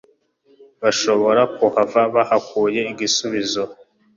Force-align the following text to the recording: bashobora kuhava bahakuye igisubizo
bashobora 0.81 1.41
kuhava 1.55 2.01
bahakuye 2.15 2.81
igisubizo 2.91 3.63